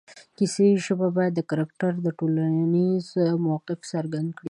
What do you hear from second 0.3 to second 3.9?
کیسې ژبه باید د کرکټر ټولنیز موقف